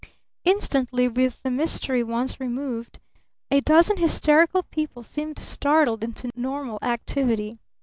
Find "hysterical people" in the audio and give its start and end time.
3.97-5.03